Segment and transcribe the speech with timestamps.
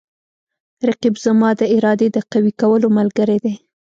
[0.87, 3.53] رقیب زما د ارادې د قوي کولو ملګری دی